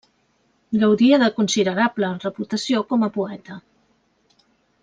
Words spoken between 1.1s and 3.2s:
de considerable reputació com a